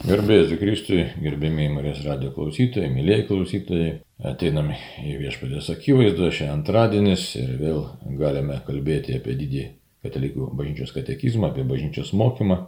[0.00, 3.90] Gerbėjai Kristui, gerbėmiai Marijos radio klausytojai, mėlyjei klausytojai,
[4.30, 7.82] ateiname į viešpatės akivaizdą, šiandien antradienis ir vėl
[8.16, 9.66] galime kalbėti apie didį
[10.00, 12.58] katalikų bažnyčios katekizmą, apie bažnyčios mokymą.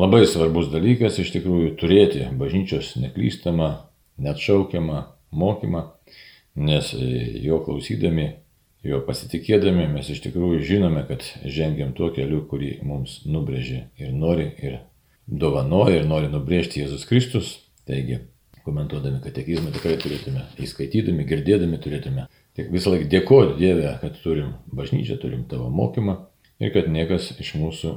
[0.00, 3.68] Labai svarbus dalykas iš tikrųjų turėti bažnyčios neklystamą,
[4.16, 5.04] neatšaukiamą
[5.36, 5.86] mokymą,
[6.56, 6.96] nes
[7.44, 8.30] jo klausydami,
[8.88, 14.54] jo pasitikėdami mes iš tikrųjų žinome, kad žengiam tuo keliu, kurį mums nubrėžė ir nori
[14.64, 14.80] ir
[15.26, 17.52] dovanoja ir nori nubrėžti Jėzus Kristus.
[17.86, 18.20] Taigi,
[18.66, 22.26] komentuodami katekizmą tikrai turėtume, įskaitydami, girdėdami turėtume
[22.56, 26.16] tik visą laiką dėkoti Dievę, kad turim bažnyčią, turim tavo mokymą
[26.62, 27.92] ir kad niekas iš mūsų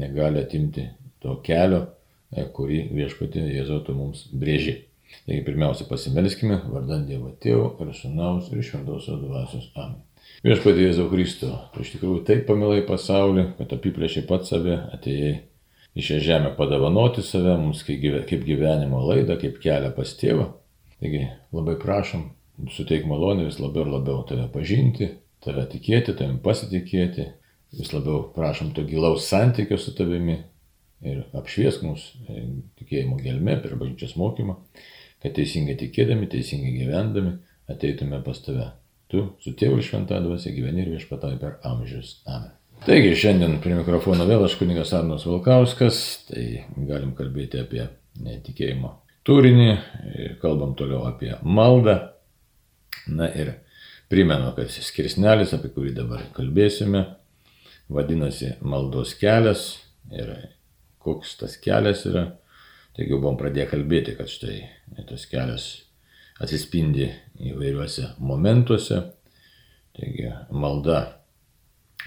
[0.00, 0.86] negali atimti
[1.22, 1.84] to kelio,
[2.30, 4.82] e, kurį viešpatė Jėzautų mums brėži.
[5.26, 10.00] Taigi pirmiausia pasimelskime, vardant Dievo Tėvo ir Sūnaus ir Šventosios Dvasios Amen.
[10.46, 15.34] Viešpatė Jėzau Kristo, tu iš tikrųjų taip pamilai pasaulį, kad apiplėšiai pat save, atėjai
[15.94, 20.48] į šią žemę padovanoti save mums kaip gyvenimo laidą, kaip kelią pas tėvą.
[21.02, 22.28] Taigi labai prašom,
[22.74, 25.10] suteik malonę vis labiau ir labiau tave pažinti,
[25.44, 27.28] tave tikėti, tavim pasitikėti,
[27.78, 30.38] vis labiau prašom to gilaus santykio su tavimi
[31.04, 32.46] ir apšviesk mus e,
[32.80, 34.56] tikėjimo gelme per bažnyčios mokymą,
[35.22, 37.36] kad teisingai tikėdami, teisingai gyvendami
[37.70, 38.70] ateitume pas tave.
[39.12, 42.20] Tu su tėvu ir šventą dvasia gyveni ir viešpatai per amžius.
[42.24, 42.54] Amen.
[42.82, 47.86] Taigi šiandien prie mikrofono vėl aš kunigas Arnas Valkauskas, tai galim kalbėti apie
[48.44, 48.90] tikėjimo
[49.24, 49.70] turinį,
[50.42, 51.96] kalbam toliau apie maldą.
[53.08, 53.54] Na ir
[54.12, 57.04] primenu, kad skirsnelis, apie kurį dabar kalbėsime,
[57.92, 59.64] vadinasi maldos kelias
[60.12, 60.30] ir
[61.04, 62.26] koks tas kelias yra.
[62.94, 64.60] Taigi buvom pradėję kalbėti, kad štai
[65.08, 65.66] tas kelias
[66.44, 67.08] atsispindi
[67.50, 69.00] įvairiuose momentuose.
[69.96, 71.23] Taigi malda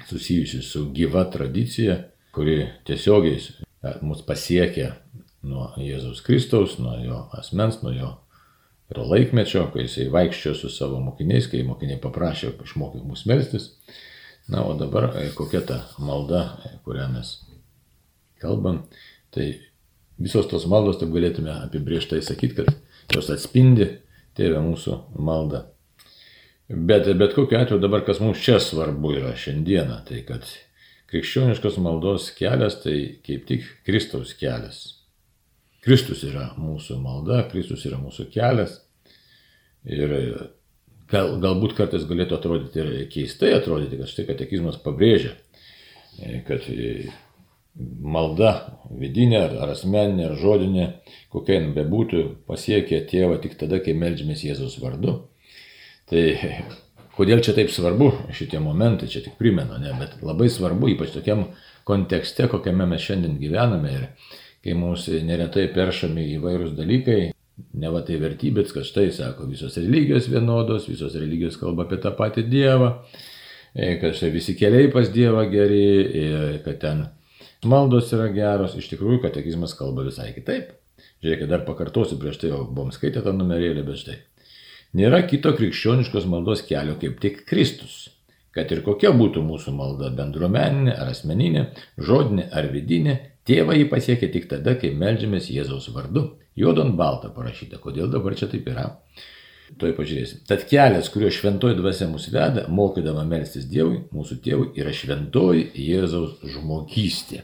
[0.06, 1.98] susijusi su gyva tradicija,
[2.36, 3.42] kuri tiesiogiai
[4.06, 4.94] mus pasiekia
[5.48, 8.12] nuo Jėzaus Kristaus, nuo jo asmens, nuo jo
[8.92, 13.72] ir laikmečio, kai jisai vaikščiojo su savo mokiniais, kai mokiniai paprašė išmokyti mus melstis.
[14.48, 17.33] Na, o dabar e, kokia ta malda, e, kurią mes
[18.39, 18.86] kalbam,
[19.36, 19.49] tai
[20.22, 23.89] visos tos maldos, taip galėtume apibrieštai sakyti, kad jos atspindi
[24.39, 25.66] tėvę mūsų maldą
[26.67, 30.44] Bet, bet kokiu atveju dabar, kas mums čia svarbu yra šiandieną, tai kad
[31.08, 34.82] krikščioniškos maldos kelias tai kaip tik Kristaus kelias.
[35.86, 38.82] Kristus yra mūsų malda, Kristus yra mūsų kelias.
[39.88, 40.11] Ir
[41.08, 45.38] gal, galbūt kartais galėtų atrodyti ir keistai atrodyti, kad štai katekizmas pabrėžia,
[46.49, 46.67] kad
[47.78, 48.52] malda
[48.92, 50.89] vidinė ar asmeninė ar žodinė,
[51.32, 55.22] kokia jin bebūtų, pasiekia tėvą tik tada, kai melžiamės Jėzaus vardu.
[56.08, 56.26] Tai
[57.18, 61.48] kodėl čia taip svarbu šitie momentai, čia tik primenu, ne, bet labai svarbu, ypač tokiam
[61.88, 64.06] kontekste, kokiame mes šiandien gyvename ir
[64.64, 67.20] kai mūsų neretai peršami įvairūs dalykai,
[67.82, 72.14] ne va tai vertybės, kad štai sako, visos religijos vienodos, visos religijos kalba apie tą
[72.17, 72.92] patį Dievą,
[73.73, 76.32] e, kad štai visi keliai pas Dievą geri, e,
[76.66, 77.06] kad ten
[77.66, 80.76] maldos yra geros, iš tikrųjų katekizmas kalba visai kitaip.
[81.23, 84.17] Žiūrėkit, dar pakartosiu, prieš tai jau buvom skaitę tą numerėlį, bet štai.
[84.98, 88.08] Nėra kito krikščioniškos maldos kelio kaip tik Kristus.
[88.56, 91.66] Kad ir kokia būtų mūsų malda- bendruomeninė ar asmeninė,
[92.08, 96.24] žodinė ar vidinė, tėvą jį pasiekia tik tada, kai melžiamės Jėzaus vardu.
[96.58, 98.88] Juodon balta parašyta, kodėl dabar čia taip yra.
[99.78, 100.42] Tuoj pažiūrėsim.
[100.48, 106.40] Tad kelias, kuriuo šventoji dvasia mus veda, mokydama melstis Dievui, mūsų tėvui, yra šventoji Jėzaus
[106.56, 107.44] žmogystė.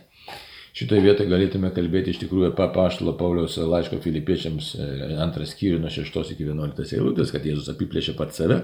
[0.73, 4.85] Šitoje vietoje galėtume kalbėti iš tikrųjų apie paštalo Pauliaus laiško filipiečiams e,
[5.21, 8.57] antras skyrių nuo 6 iki 11 eilutės, kad Jėzus apiplėšė pat save,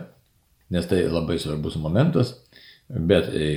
[0.74, 2.34] nes tai labai svarbus momentas,
[2.90, 3.52] bet e,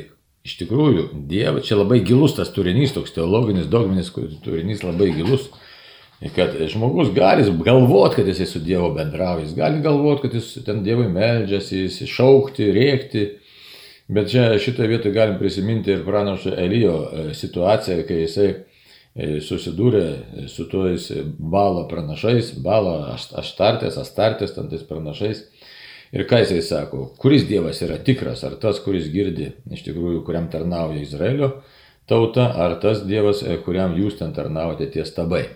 [0.44, 4.12] iš tikrųjų Dievas, čia labai gilus tas turinys, toks teologinis, dogminis
[4.44, 5.48] turinys labai gilus,
[6.36, 10.84] kad žmogus gali galvoti, kad jisai su Dievu bendrauja, jis gali galvoti, kad jis ten
[10.84, 13.24] Dievui meldžiasi, jis šaukti, rėkti,
[14.12, 20.02] Bet čia šitoje vietoje galim prisiminti ir pranašo Elijo e, situaciją, kai jisai e, susidūrė
[20.52, 21.06] su tojais
[21.38, 25.46] balo pranašais, balo aštartės, astartės, tam tais pranašais.
[26.12, 30.50] Ir ką jisai sako, kuris Dievas yra tikras, ar tas, kuris girdi, iš tikrųjų, kuriam
[30.52, 31.54] tarnauja Izraelio
[32.10, 35.46] tauta, ar tas Dievas, e, kuriam jūs ten tarnaujate ties tabai.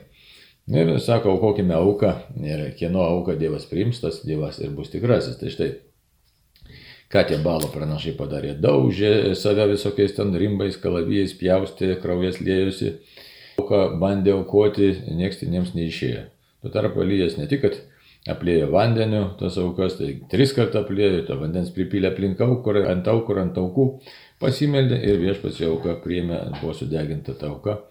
[0.72, 5.36] Ir sako, aukokime auką, ir kieno auką Dievas priims, tas Dievas ir bus tikrasis.
[5.42, 5.74] Tai štai
[7.12, 8.56] Ką tie balo pranašai padarė?
[8.58, 12.96] Daužė save visokiais ten rimbais, kalavijais, pjaustė, kraujas lėjusi,
[13.62, 16.24] auką bandė aukoti, nieks jiems neišėjo.
[16.64, 17.78] Tuo tarpu Elijas ne tik, kad
[18.34, 23.46] aplėjo vandeniu tas aukas, tai tris kartą aplėjo, to vandens pripylė aplink aukurą, ant aukurą,
[23.46, 23.86] ant aukų,
[24.42, 27.84] pasimeldė ir viešpats jau auką priėmė, buvo sudeginta ta auka.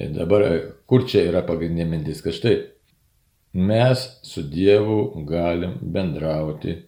[0.00, 0.46] Ir dabar,
[0.88, 2.56] kur čia yra pagrindinė mintis, kad štai
[3.52, 6.78] mes su Dievu galim bendrauti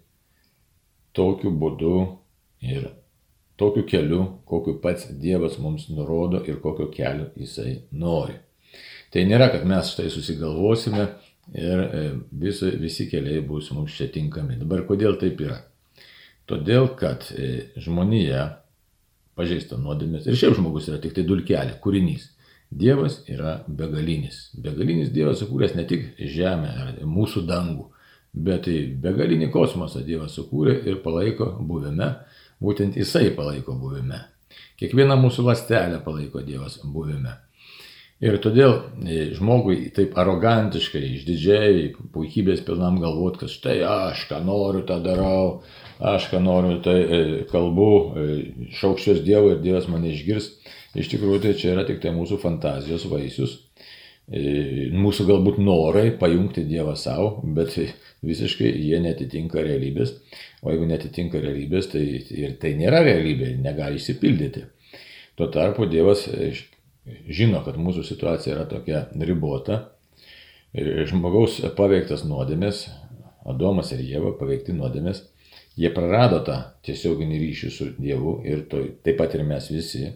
[1.17, 1.97] tokiu būdu
[2.65, 2.89] ir
[3.61, 8.39] tokiu keliu, kokiu pats Dievas mums nurodo ir kokio kelio Jisai nori.
[9.13, 11.05] Tai nėra, kad mes štai susigalvosime
[11.59, 12.03] ir e,
[12.45, 14.57] visi, visi keliai bus mums čia tinkami.
[14.63, 15.59] Dabar kodėl taip yra?
[16.49, 18.47] Todėl, kad e, žmonija
[19.39, 22.31] pažeista nuodėmės ir šiaip žmogus yra tik tai dulkelė, kūrinys.
[22.73, 24.47] Dievas yra begalinis.
[24.57, 27.91] Begalinis Dievas sukūręs ne tik žemę ar mūsų dangų,
[28.33, 32.15] bet tai begalinį kosmosą Dievas sukūrė ir palaiko buvime
[32.63, 34.21] Būtent jisai palaiko buvime.
[34.79, 37.35] Kiekvieną mūsų lastelę palaiko Dievas buvime.
[38.23, 44.85] Ir todėl e, žmogui taip arogantiškai, išdidžiai, puikybės pilnam galvot, kad štai aš ką noriu,
[44.87, 45.65] tą darau,
[45.99, 47.21] aš ką noriu, tai e,
[47.51, 47.89] kalbu,
[48.23, 48.29] e,
[48.79, 50.53] šaukščios Dievo ir Dievas mane išgirs.
[50.95, 53.57] Iš tikrųjų, tai čia yra tik tai mūsų fantazijos vaisius,
[54.33, 57.75] mūsų galbūt norai pajungti Dievą savo, bet
[58.25, 60.15] visiškai jie netitinka realybės.
[60.63, 64.65] O jeigu netitinka realybės, tai ir tai nėra realybė, negali išsipildyti.
[65.37, 66.53] Tuo tarpu Dievas e,
[67.29, 69.83] žino, kad mūsų situacija yra tokia ribota.
[70.73, 72.87] Ir žmogaus paveiktas nuodėmės,
[73.45, 75.25] Adomas ir Jėva paveikti nuodėmės,
[75.77, 80.13] jie prarado tą tiesioginį ryšį su Dievu ir to, taip pat ir mes visi.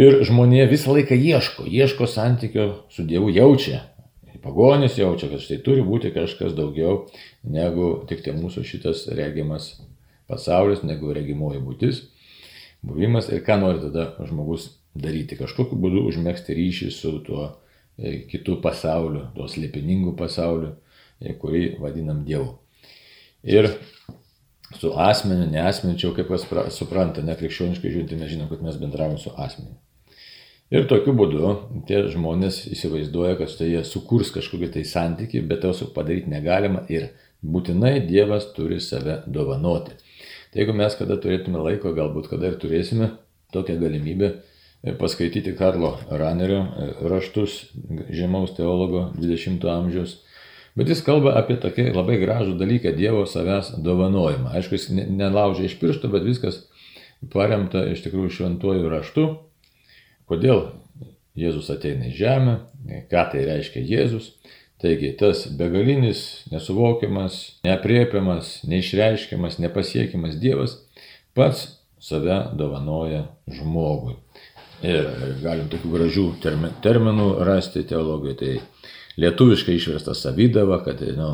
[0.00, 3.82] Ir žmonė visą laiką ieško, ieško santykio su Dievu, jaučia,
[4.42, 7.06] pagonis jaučia, kad štai turi būti kažkas daugiau
[7.44, 9.74] negu tik tai mūsų šitas regimas
[10.30, 12.00] pasaulis, negu regimoji būtis,
[12.82, 13.28] buvimas.
[13.28, 17.46] Ir ką nori tada žmogus daryti, kažkokiu būdu užmėgsti ryšį su tuo
[17.96, 20.74] e, kitu pasauliu, tuo slėpiningu pasauliu,
[21.20, 22.56] e, kurį vadinam Dievu.
[23.44, 23.70] Ir
[24.80, 29.32] su asmeniu, ne asmeniu, kaip kas supranta, nekrikščioniškai žiūrint, mes žinom, kad mes bendravom su
[29.36, 29.74] asmeniu.
[30.72, 31.50] Ir tokiu būdu
[31.88, 37.10] tie žmonės įsivaizduoja, kad štai jie sukurs kažkokį tai santyki, bet to padaryti negalima ir
[37.44, 39.98] būtinai Dievas turi save dovanoti.
[40.52, 43.10] Tai jeigu mes kada turėtume laiko, galbūt kada ir turėsime
[43.52, 47.58] tokią galimybę e, paskaityti Karlo Ranerio e, raštus
[48.08, 50.18] žemaus teologo 20-ojo amžiaus,
[50.78, 54.52] bet jis kalba apie tokį labai gražų dalyką Dievo savęs dovanojimą.
[54.56, 56.64] Aišku, jis nelaužia iš piršto, bet viskas
[57.32, 59.26] paremta iš tikrųjų šventuoju raštu
[60.32, 60.62] Kodėl
[61.36, 62.54] Jėzus ateina į žemę,
[63.10, 64.30] ką tai reiškia Jėzus.
[64.82, 67.36] Taigi tas begalinis, nesuvokiamas,
[67.66, 70.78] neapriepiamas, neišreiškiamas, nepasiekiamas Dievas
[71.36, 71.66] pats
[72.02, 74.16] save dovanoja žmogui.
[74.82, 75.06] Ir
[75.44, 76.24] galim tokių gražių
[76.82, 78.38] terminų rasti teologijoje.
[78.40, 78.54] Tai
[79.20, 81.28] lietuviškai išversta savydava, kad nu,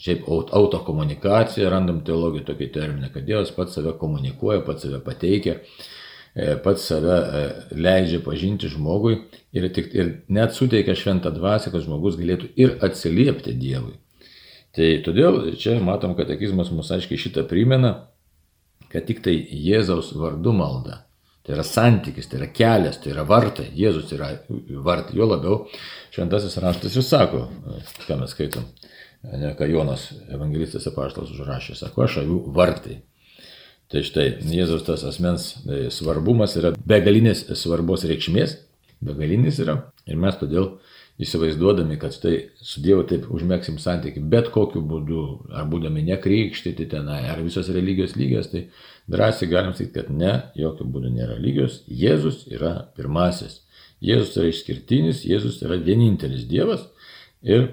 [0.00, 5.58] šiaip autokomunikacija, randam teologijoje tokį terminą, kad Dievas pats save komunikuoja, pats save pateikia
[6.38, 7.38] E, pats save e,
[7.74, 9.16] leidžia pažinti žmogui
[9.56, 13.96] ir, tik, ir net suteikia šventą dvasę, kad žmogus galėtų ir atsiliepti Dievui.
[14.76, 17.94] Tai todėl čia matom, kad akizmas mus aiškiai šitą primena,
[18.92, 21.07] kad tik tai Jėzaus vardu malda.
[21.48, 23.70] Tai yra santykis, tai yra kelias, tai yra vartai.
[23.72, 24.34] Jėzus yra
[24.84, 25.14] vartai.
[25.16, 25.62] Jo labiau
[26.12, 27.46] šventasis raštas ir sako,
[28.04, 28.66] ką mes skaitom,
[29.32, 32.98] ne, ką Jonas evangelistas apaštalas užrašė, sako, aš aviu vartai.
[33.88, 38.58] Tai štai, Jėzus tas asmens e, svarbumas yra begalinės svarbos reikšmės,
[39.00, 39.78] begalinis yra.
[40.04, 40.74] Ir mes todėl
[41.24, 45.24] įsivaizduodami, kad štai su Dievu taip užmėgsim santyki bet kokiu būdu,
[45.56, 48.66] ar būdami nekrikštyti tenai, ar visos religijos lygios, tai
[49.08, 51.82] drąsiai galim sakyti, kad ne, jokių būdų nėra lygios.
[51.88, 53.62] Jėzus yra pirmasis.
[54.04, 56.84] Jėzus yra išskirtinis, Jėzus yra vienintelis Dievas
[57.42, 57.70] ir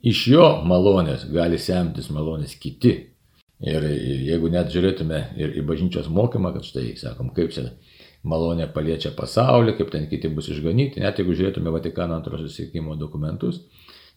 [0.00, 2.94] iš jo malonės gali semtis malonės kiti.
[3.60, 3.84] Ir
[4.24, 7.66] jeigu net žiūrėtume ir į bažnyčios mokymą, kad štai, sakom, kaip čia
[8.24, 13.60] malonė paliečia pasaulį, kaip ten kiti bus išganyti, net jeigu žiūrėtume Vatikano antrojo susiekimo dokumentus,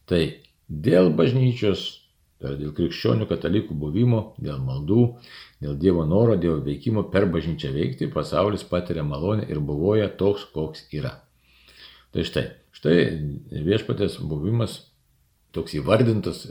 [0.07, 0.21] tai
[0.67, 1.85] dėl bažnyčios,
[2.39, 5.05] tai dėl krikščionių katalikų buvimo, dėl maldų,
[5.63, 10.87] dėl Dievo noro, Dievo veikimo per bažnyčią veikti, pasaulis patiria malonę ir buvoja toks, koks
[10.93, 11.15] yra.
[12.13, 12.97] Tai štai, štai
[13.65, 14.81] viešpatės buvimas
[15.55, 16.45] toks įvardintas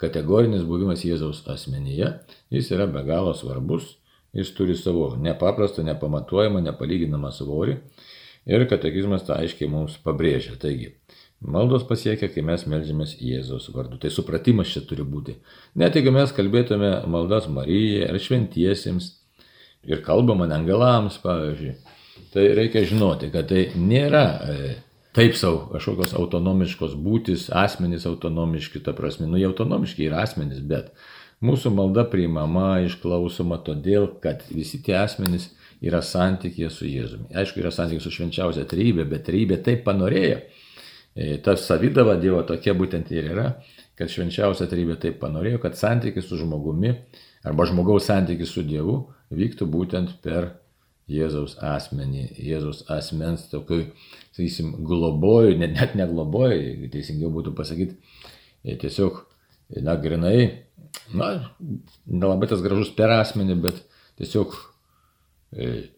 [0.00, 2.12] kategorinis buvimas Jėzaus asmenyje,
[2.52, 3.96] jis yra be galo svarbus,
[4.36, 7.76] jis turi savo nepaprastą, nepamatuojamą, nepalyginamą svorį
[8.50, 10.56] ir katekizmas tą aiškiai mums pabrėžia.
[10.60, 10.94] Taigi,
[11.40, 13.98] maldos pasiekia, kai mes melžiamės Jėzaus vardu.
[14.00, 15.36] Tai supratimas čia turi būti.
[15.80, 19.14] Net jeigu mes kalbėtume maldas Marijai ar šventiesiems
[19.88, 21.74] ir kalbama angelams, pavyzdžiui,
[22.34, 24.74] tai reikia žinoti, kad tai nėra e,
[25.16, 30.92] taip savo kažkokios autonomiškos būtis, asmenys autonomiški, ta prasme, nu jie autonomiški yra asmenys, bet
[31.44, 35.48] mūsų malda priimama, išklausoma todėl, kad visi tie asmenys
[35.80, 37.30] yra santykė su Jėzumi.
[37.32, 40.42] Aišku, yra santykė su švenčiausia trybė, bet trybė taip panorėjo.
[41.14, 43.46] E, ta savydava Dievo tokia būtent ir yra,
[43.98, 46.94] kad švenčiausia trybė taip panorėjo, kad santykis su žmogumi
[47.46, 49.00] arba žmogaus santykis su Dievu
[49.34, 50.52] vyktų būtent per
[51.10, 53.82] Jėzaus asmenį, Jėzaus asmens tokiu,
[54.30, 57.96] sakysim, globoju, net, net negloboju, teisingiau būtų pasakyti,
[58.62, 59.18] e, tiesiog,
[59.82, 60.36] na, grinai,
[61.10, 61.32] na,
[62.06, 63.82] nelabai tas gražus per asmenį, bet
[64.22, 64.54] tiesiog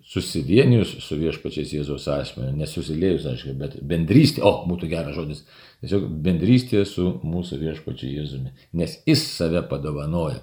[0.09, 5.43] susivienijus su viešpačiais Jėzaus asmeniu, nesusiliejus, aišku, bet bendrystė, o, būtų geras žodis,
[5.83, 10.41] tiesiog bendrystė su mūsų viešpačiu Jėzumi, nes jis save padovanoja.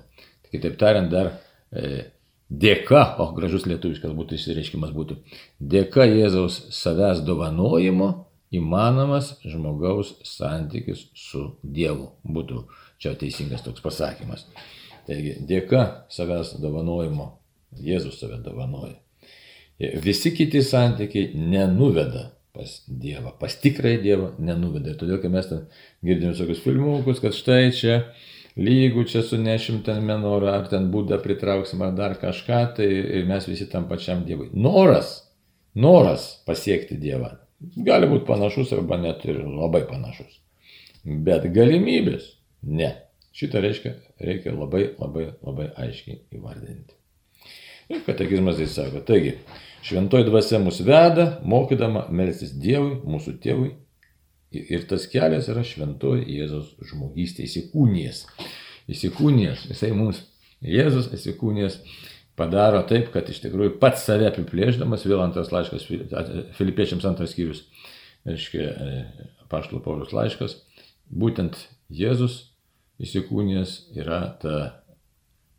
[0.54, 1.32] Kitaip tariant, dar
[1.74, 2.06] e,
[2.50, 5.18] dėka, o gražus lietuviškas būtų išsireiškimas būtų,
[5.58, 8.12] dėka Jėzaus savęs dovanojimo
[8.54, 12.12] įmanomas žmogaus santykis su Dievu.
[12.26, 12.66] Būtų
[13.02, 14.46] čia teisingas toks pasakymas.
[15.10, 17.39] Taigi, dėka savęs dovanojimo,
[17.78, 18.98] Jėzus save dovanoja.
[20.04, 24.92] Visi kiti santykiai nenuveda pas Dievą, pas tikrąjį Dievą nenuveda.
[24.92, 25.66] Ir todėl, kai mes ten
[26.06, 28.00] girdim visokius filmukus, kad štai čia
[28.60, 32.90] lygų čia sunešim ten menorą, ar ten būdą pritrauksim, ar dar kažką, tai
[33.30, 34.50] mes visi tam pačiam Dievui.
[34.52, 35.14] Noras,
[35.76, 40.40] noras pasiekti Dievą gali būti panašus arba net ir labai panašus.
[41.06, 42.34] Bet galimybės
[42.64, 42.94] ne.
[43.36, 43.94] Šitą reiškia,
[44.26, 46.99] reikia labai, labai, labai aiškiai įvardinti.
[47.90, 49.32] Ir katekizmas tai sako, taigi,
[49.88, 53.72] šventoji dvasia mus veda, mokydama melstis Dievui, mūsų tėvui.
[54.54, 58.24] Ir tas kelias yra šventoji Jėzaus žmogystė, įsikūnijas.
[58.90, 60.22] Įsikūnijas, jisai mums,
[60.66, 61.80] Jėzus įsikūnijas
[62.38, 65.88] padaro taip, kad iš tikrųjų pats save apiplėždamas, vėl antras laiškas,
[66.58, 67.64] Filipiečiams antras skyrius,
[68.28, 68.68] reiškia,
[69.50, 70.60] Paštalo Paulius laiškas,
[71.10, 71.58] būtent
[71.90, 72.44] Jėzus
[73.02, 74.60] įsikūnijas yra ta,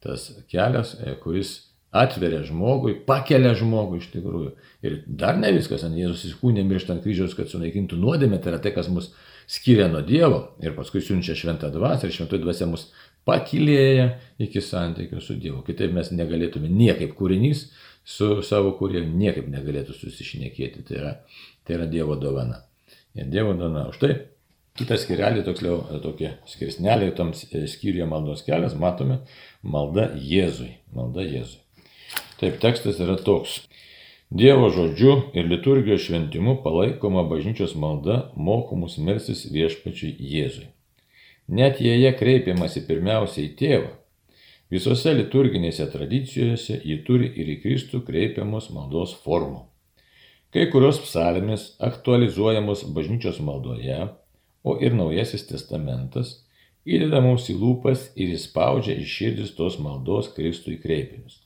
[0.04, 0.94] tas kelias,
[1.24, 4.52] kuris atveria žmogui, pakelia žmogų iš tikrųjų.
[4.86, 8.60] Ir dar ne viskas, ant Jėzus įsikūnė miršta ant kryžiaus, kad sunaikintų nuodėmę, tai yra
[8.62, 9.10] tai, kas mus
[9.50, 12.86] skiria nuo Dievo ir paskui siunčia šventą dvasę ir šventoji dvasia mus
[13.26, 14.06] pakilėja
[14.42, 15.64] iki santykių su Dievu.
[15.66, 17.66] Kitaip mes negalėtume niekaip kūrinys
[18.06, 20.84] su savo kūrėju, niekaip negalėtų susišnekėti.
[20.86, 21.14] Tai yra,
[21.66, 22.62] tai yra Dievo dovana.
[23.18, 23.88] Ir Dievo dovana.
[23.90, 24.12] Už tai
[24.78, 29.20] kitą skirelį, toksliau, tokie skirsneliai, tam skyriuje maldos kelias, matome
[29.66, 30.76] malda Jėzui.
[30.94, 31.59] Malda Jėzui.
[32.40, 33.58] Taip tekstas yra toks.
[34.32, 38.14] Dievo žodžiu ir liturgijos šventimu palaikoma bažnyčios malda
[38.48, 40.68] mokomus melsis viešpačiui Jėzui.
[41.50, 43.90] Net jei jie kreipiamasi pirmiausia į tėvą,
[44.72, 49.66] visose liturginėse tradicijose ji turi ir į Kristų kreipiamos maldos formų.
[50.54, 53.98] Kai kurios psalmės aktualizuojamos bažnyčios maldoje,
[54.64, 56.38] o ir Naujasis testamentas
[56.88, 61.42] įdeda mums į lūpas ir įspaudžia į širdis tos maldos Kristui kreipinius.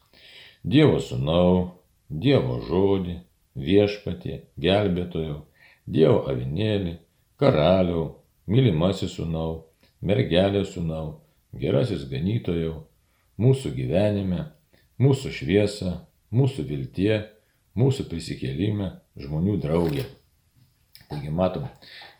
[0.64, 1.76] Dievo sūnau,
[2.08, 3.18] Dievo žodį,
[3.60, 5.42] viešpatie, gelbėtojau,
[5.84, 6.94] Dievo avinėlį,
[7.36, 8.06] karaliau,
[8.48, 9.66] mylimasis sūnau,
[10.00, 11.20] mergelė sūnau,
[11.52, 12.78] gerasis ganytojau,
[13.36, 14.48] mūsų gyvenime,
[14.96, 15.94] mūsų šviesa,
[16.32, 17.20] mūsų viltie,
[17.76, 20.08] mūsų prisikėlime, žmonių draugė.
[21.10, 21.68] Taigi matom,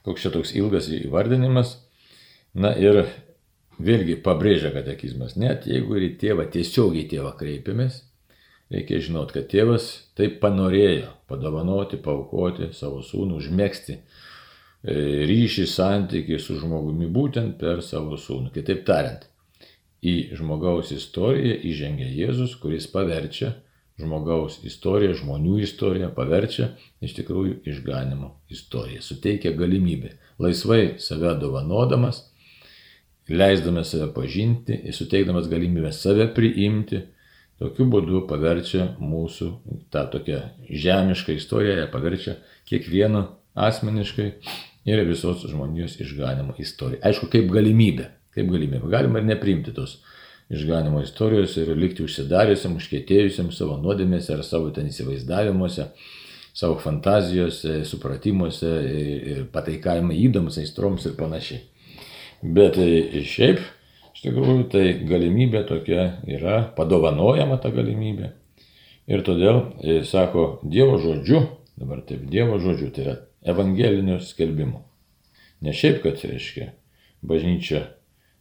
[0.05, 1.79] koks čia toks ilgas įvardinimas.
[2.55, 3.07] Na ir
[3.81, 8.05] vėlgi pabrėžia katekizmas, net jeigu ir į tėvą tiesiogiai tėvą kreipiamės,
[8.73, 14.01] Reikia žinot, kad tėvas taip panorėjo padovanoti, paukoti savo sūnų, užmėgsti e,
[15.29, 18.55] ryšį, santykių su žmogumi būtent per savo sūnų.
[18.55, 19.29] Kitaip tariant,
[20.05, 23.55] į žmogaus istoriją įžengia Jėzus, kuris paverčia
[24.01, 26.73] žmogaus istoriją, žmonių istoriją, paverčia
[27.05, 32.25] iš tikrųjų išganimo istoriją, suteikia galimybę laisvai save dovanodamas,
[33.31, 37.05] leisdamas save pažinti, suteikdamas galimybę save priimti
[37.63, 39.51] Tokiu būdu paverčia mūsų
[39.95, 44.27] tą tokią žemišką istoriją, paverčia kiekvieno asmeniškai
[44.91, 47.01] ir visos žmonijos išganimo istoriją.
[47.07, 48.09] Aišku, kaip galimybė.
[48.35, 48.91] Kaip galimybė.
[48.91, 50.01] Galima ir neprimti tos
[50.53, 55.87] išganimo istorijos ir likti užsidariusiam, užkėtėjusiam savo nuodėmėse ar savo ten įsivaizdavimuose,
[56.55, 58.73] savo fantazijose, supratimuose
[59.31, 61.63] ir pataikavimai įdomus aistroms ir panašiai.
[62.45, 62.77] Bet
[63.25, 63.63] šiaip
[64.25, 68.33] tikrųjų, tai galimybė tokia yra, padovanojama ta galimybė.
[69.11, 71.43] Ir todėl, e, sako, Dievo žodžiu,
[71.77, 73.17] dabar taip, Dievo žodžiu, tai yra
[73.53, 74.81] evangelinių skelbimų.
[75.65, 76.71] Ne šiaip, kad reiškia,
[77.25, 77.85] bažnyčia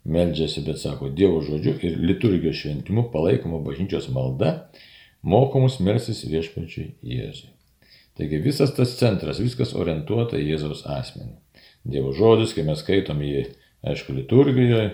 [0.07, 4.69] meldžiasi, bet sako, Dievo žodžiu ir liturgijos šventimu palaikoma bažnyčios malda,
[5.23, 7.51] mokomus melsis viešpačiai Jėzui.
[8.17, 11.33] Taigi visas tas centras, viskas orientuota į Jėzaus asmenį.
[11.83, 13.47] Dievo žodis, kai mes skaitom jį,
[13.89, 14.91] aišku, liturgijoje,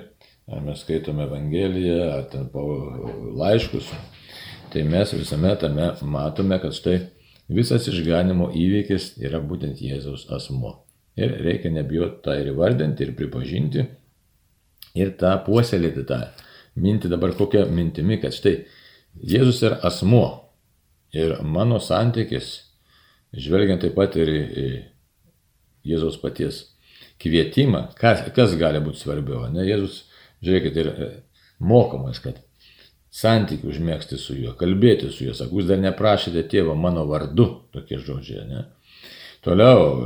[0.65, 2.49] mes skaitome Evangeliją, ar ten
[3.37, 3.91] laiškus,
[4.73, 6.97] tai mes visame tame matome, kad štai
[7.49, 10.79] visas išganimo įvykis yra būtent Jėzaus asmo.
[11.19, 13.85] Ir reikia nebijoti tą ir įvardinti, ir pripažinti,
[14.97, 16.21] ir tą puoselėti tą
[16.79, 18.61] mintį dabar kokią mintimi, kad štai
[19.19, 20.25] Jėzus yra asmo.
[21.13, 22.51] Ir mano santykis,
[23.33, 24.67] žvelgiant taip pat ir į
[25.89, 26.67] Jėzaus paties
[27.19, 29.47] kvietimą, kas, kas gali būti svarbiau.
[29.51, 29.65] Ne?
[29.67, 30.03] Jėzus,
[30.45, 31.09] žiūrėkit, ir e,
[31.59, 32.39] mokomas, kad
[33.13, 35.35] santykių užmėgsti su juo, kalbėti su juo.
[35.37, 38.45] Sako, jūs dar neprašėte tėvo mano vardu, tokie žodžiai.
[38.49, 38.65] Ne?
[39.45, 40.03] Toliau,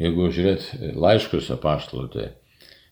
[0.00, 2.26] jeigu žiūrėt laiškus apaštalų, tai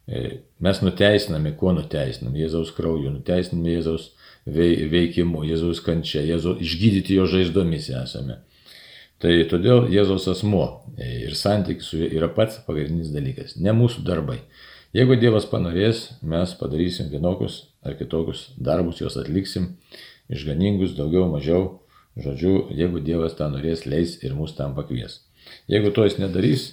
[0.07, 2.45] e, mes nuteisinami, kuo nuteisinami?
[2.45, 4.13] Jėzaus krauju, nuteisinami Jėzaus
[4.47, 8.41] veikimu, Jėzaus kančia, Jėzaus išgydyti jo žaizdomis esame.
[9.23, 10.65] Tai todėl Jėzaus asmuo
[10.99, 14.41] e, ir santykis su juo yra pats pagrindinis dalykas, ne mūsų darbai.
[14.93, 19.71] Jeigu Dievas panorės, mes padarysim vienokius ar kitokius darbus, juos atliksim,
[20.29, 21.79] išganingus, daugiau, mažiau.
[22.21, 25.23] Žodžiu, jeigu Dievas tą norės, leis ir mus tam pakvies.
[25.73, 26.67] Jeigu to jis nedarys,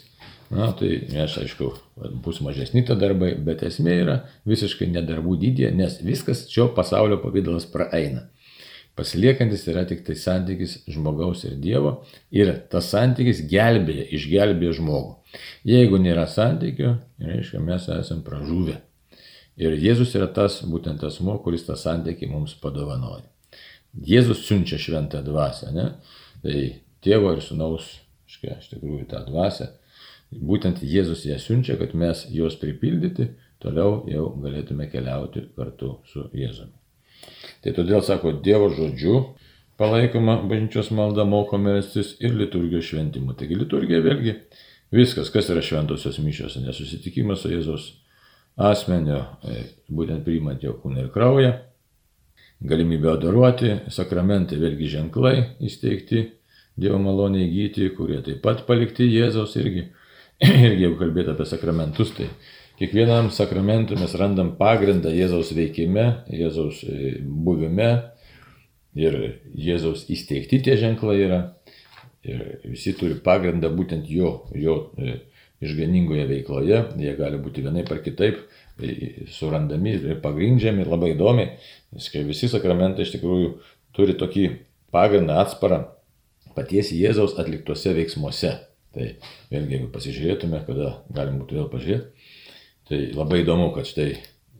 [0.51, 1.69] na, tai mes, aišku,
[2.25, 4.17] bus mažesni tie darbai, bet esmė yra
[4.51, 8.25] visiškai nedarbų dydė, nes viskas šio pasaulio pavydalas praeina.
[8.99, 12.01] Pasiliekantis yra tik tai santykis žmogaus ir Dievo
[12.35, 15.13] ir tas santykis gelbėja, išgelbėja žmogų.
[15.69, 16.89] Jeigu nėra santykių,
[17.23, 18.75] reiškia, mes esame pražuvę.
[19.59, 23.23] Ir Jėzus yra tas, būtent tas mo, kuris tą santykį mums padovanoja.
[24.09, 25.87] Jėzus siunčia šventą dvasę, ne?
[26.43, 26.57] Tai
[27.03, 27.87] tėvo ir sunaus,
[28.27, 29.69] škia, iš tikrųjų, tą dvasę.
[30.31, 33.31] Būtent Jėzus ją siunčia, kad mes jos pripildyti,
[33.63, 36.78] toliau jau galėtume keliauti kartu su Jėzumi.
[37.63, 39.15] Tai todėl sako Dievo žodžiu
[39.79, 43.35] palaikoma bažnyčios malda, mokome melstis ir liturgijos šventimu.
[43.39, 44.35] Taigi liturgija vėlgi
[44.95, 47.89] viskas, kas yra šventosios mišios, nesusitikimas su Jėzaus
[48.59, 51.53] asmenio, e, būtent priimant jo kūną ir kraują,
[52.67, 56.27] galimybė adoruoti, sakramentai vėlgi ženklai įsteigti,
[56.79, 59.89] Dievo malonė įgyti, kurie taip pat palikti Jėzaus irgi.
[60.47, 62.29] Irgi jeigu kalbėti apie sakramentus, tai
[62.79, 67.89] Kiekvienam sakramentui mes randam pagrindą Jėzaus veikime, Jėzaus e, buvime
[68.95, 69.17] ir
[69.51, 71.39] Jėzaus įsteigti tie ženklai yra.
[72.23, 75.17] Ir visi turi pagrindą būtent jo, jo e,
[75.59, 76.79] išganingoje veikloje.
[77.03, 78.39] Jie gali būti vienai par kitaip
[78.79, 81.57] e, surandami ir pagrindžiami labai įdomiai.
[81.91, 83.53] Nes kai visi sakramentai iš tikrųjų
[83.95, 84.47] turi tokį
[84.95, 85.83] pagrindą atsparą
[86.55, 88.55] paties Jėzaus atliktose veiksmuose.
[88.95, 89.05] Tai
[89.51, 92.18] vėlgi, jeigu pasižiūrėtume, kada galim būtų vėl pažiūrėti,
[92.89, 94.11] Tai labai įdomu, kad štai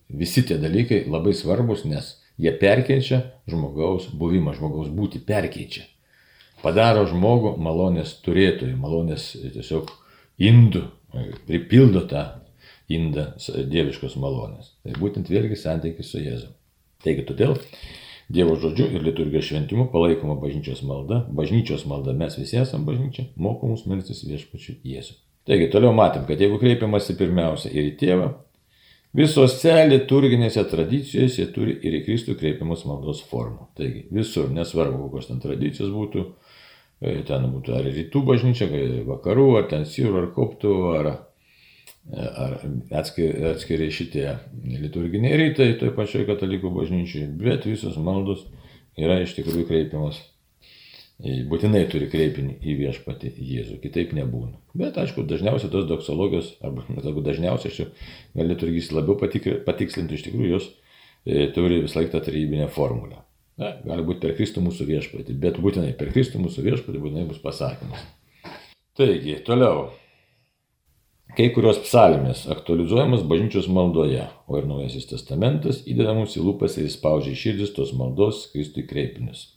[0.09, 5.87] visi tie dalykai labai svarbus, nes jie perkeičia žmogaus buvimą, žmogaus būti perkeičia.
[6.63, 9.89] Padaro žmogų malonės turėtojų, malonės tiesiog
[10.43, 10.83] indų,
[11.47, 12.25] pripildo tą
[12.91, 14.73] indą dieviškos malonės.
[14.83, 16.51] Tai būtent vėlgi santykis su Jėzu.
[17.03, 17.55] Taigi todėl
[18.29, 21.23] Dievo žodžiu ir liturgijos šventimu palaikoma bažnyčios malda.
[21.33, 25.15] Bažnyčios malda mes visi esame bažnyčia, mokomus melstis viešpačiu Jėzu.
[25.47, 28.27] Taigi toliau matėm, kad jeigu kreipiamasi pirmiausia ir į tėvą,
[29.17, 33.69] visose liturginėse tradicijose turi ir į Kristų kreipiamos maldos formų.
[33.79, 36.25] Taigi visur, nesvarbu, kokios ten tradicijos būtų,
[37.01, 38.69] e, ten būtų ar rytų bažnyčia,
[39.07, 41.11] vakarų, ar ten sirų, ar koptų, ar,
[42.13, 42.57] e, ar
[43.01, 44.27] atskiri, atskiri šitie
[44.85, 48.45] liturginiai rytai toj pačioj katalikų bažnyčiai, bet visos maldos
[48.99, 50.21] yra iš tikrųjų kreipiamos
[51.19, 54.55] būtinai turi kreipinį į viešpatį Jėzų, kitaip nebūna.
[54.79, 57.79] Bet aišku, dažniausiai tos doksologijos, arba jeigu dažniausiai aš
[58.37, 60.69] gal liturgys labiau patikri, patikslinti, iš tikrųjų jos
[61.25, 63.19] e, turi visą laiką tą tarybinę formulę.
[63.59, 67.41] Na, gali būti per Kristų mūsų viešpatį, bet būtinai per Kristų mūsų viešpatį būtinai bus
[67.43, 68.05] pasakymas.
[68.95, 69.89] Taigi, toliau.
[71.35, 76.87] Kai kurios psalmės aktualizuojamos bažnyčios maldoje, o ir Naujasis testamentas įdeda mums į lūpas ir
[76.87, 79.49] įspaudžia širdis tos maldos Kristui kreipinius.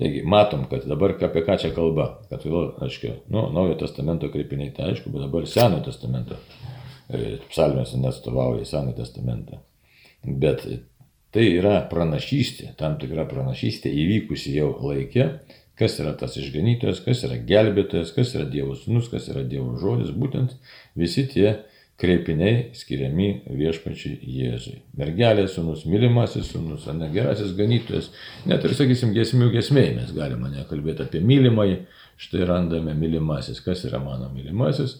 [0.00, 4.72] Taigi matom, kad dabar apie ką čia kalba, kad vėl, aišku, nu, naujo testamento kreipiniai,
[4.74, 6.38] tai aišku, bet dabar seno testamento
[7.12, 9.60] e, psalmės neatstovauja seno testamentą.
[10.24, 10.64] Bet
[11.34, 15.28] tai yra pranašystė, tam tikra pranašystė įvykusi jau laikė,
[15.78, 20.12] kas yra tas išganytojas, kas yra gelbėtojas, kas yra Dievo sūnus, kas yra Dievo žodis,
[20.16, 20.56] būtent
[20.98, 21.58] visi tie
[22.02, 24.80] kreipiniai skiriami viešpačiai Jėzui.
[24.98, 28.10] Mergelės sunus, mylimasis sunus, ne gerasis ganytojas.
[28.50, 31.78] Net ir, sakysim, gesmių gesmiai mes galime nekalbėti apie mylimąjį.
[32.22, 33.62] Štai randame mylimasis.
[33.64, 34.98] Kas yra mano mylimasis?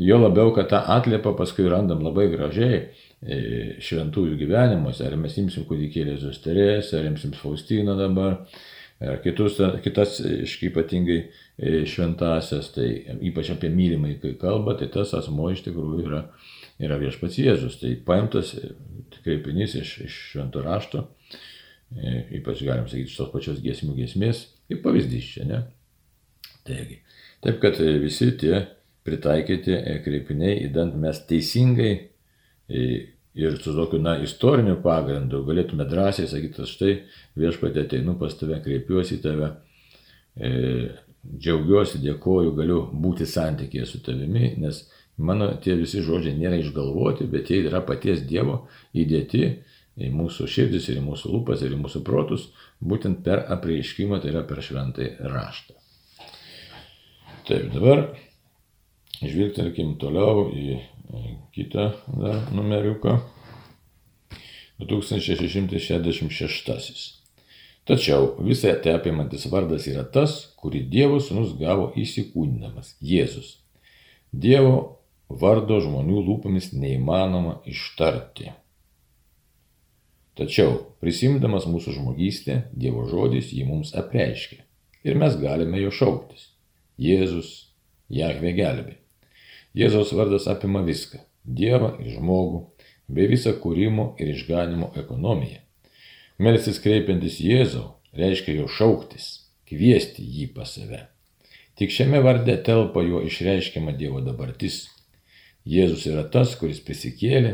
[0.00, 3.38] Jo labiau, kad tą atliepą paskui randam labai gražiai e,
[3.84, 5.04] šventųjų gyvenimuose.
[5.06, 8.40] Ar mes imsim kūdikėlį Zosterės, ar imsim Faustiną dabar,
[9.00, 12.88] ar kitus, kitas, iškai ypatingai E, šventasias, tai
[13.28, 16.22] ypač apie mylimai, kai kalba, tai tas asmo iš tikrųjų yra,
[16.80, 17.76] yra viešpats Jėzus.
[17.82, 18.54] Tai paimtas
[19.24, 21.04] kreipinys iš, iš švento rašto,
[21.92, 25.62] e, ypač galim sakyti, iš tos pačios giesmių giesmės, kaip pavyzdys čia, ne?
[26.68, 27.00] Taigi,
[27.44, 28.64] taip kad e, visi tie
[29.06, 31.92] pritaikyti e, kreipiniai, įdant mes teisingai
[32.70, 36.92] ir su tokiu, na, istoriniu pagrindu galėtume drąsiai sakyti, štai
[37.38, 39.50] viešpatė ateinu pas tave, kreipiuosi į tave,
[40.36, 40.50] e,
[41.26, 44.84] džiaugiuosi, dėkoju, galiu būti santykėje su tavimi, nes
[45.20, 49.42] mano tie visi žodžiai nėra išgalvoti, bet jie yra paties Dievo įdėti
[50.00, 52.42] į mūsų širdis ir į mūsų lūpas ir į mūsų protus,
[52.80, 55.74] būtent per apreiškimą, tai yra per šventai raštą.
[57.48, 57.98] Taip, dabar
[59.20, 60.80] žvilgtelkim toliau į
[61.56, 61.84] kitą
[62.16, 63.12] dar numeriuką.
[64.80, 67.19] 2666.
[67.90, 73.48] Tačiau visą tai apimantis vardas yra tas, kurį Dievo sūnus gavo įsikūninamas- Jėzus.
[74.30, 74.74] Dievo
[75.42, 78.52] vardo žmonių lūpomis neįmanoma ištarti.
[80.38, 84.60] Tačiau, prisimdamas mūsų žmogystę, Dievo žodis jį mums apreiškia.
[85.02, 86.44] Ir mes galime jo šauktis.
[86.94, 87.50] Jėzus,
[88.08, 88.94] Jahve gelbė.
[89.74, 91.24] Jėzaus vardas apima viską-
[91.58, 92.62] Dievą ir žmogų,
[93.08, 95.58] bei visą kūrimo ir išganimo ekonomiją.
[96.40, 99.26] Melsis kreipiantis Jėzau reiškia jo šauktis,
[99.68, 101.02] kviesti jį pas save.
[101.76, 104.86] Tik šiame varde telpa jo išreiškiama Dievo dabartis.
[105.68, 107.52] Jėzus yra tas, kuris prisikėlė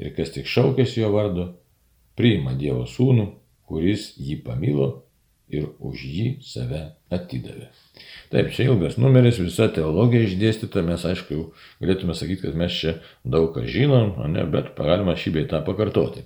[0.00, 1.46] ir kas tik šaukėsi jo vardu,
[2.16, 3.28] priima Dievo sūnų,
[3.68, 4.88] kuris jį pamilo
[5.52, 7.68] ir už jį save atidavė.
[8.32, 11.44] Taip, čia ilgas numeris, visa teologija išdėstyta, mes aišku
[11.84, 12.96] galėtume sakyti, kad mes čia
[13.28, 16.24] daug ką žinom, ne, bet galima šį bei tą pakartoti.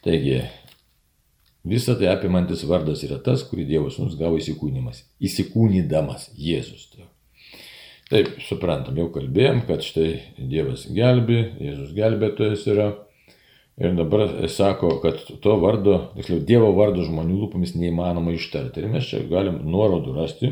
[0.00, 0.38] Taigi,
[1.68, 6.86] visa tai apimantis vardas yra tas, kurį Dievas mums gavo įsikūnymas, įsikūnydamas Jėzus.
[8.10, 10.08] Taip, suprantam, jau kalbėjom, kad štai
[10.40, 12.88] Dievas gelbi, Jėzus gelbėtojas yra.
[13.80, 18.82] Ir dabar sako, kad to vardo, tiksliau Dievo vardo žmonių lūpomis neįmanoma ištarti.
[18.82, 20.50] Ir mes čia galim nuorodų rasti.